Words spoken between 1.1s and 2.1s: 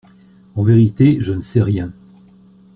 je ne sais rien.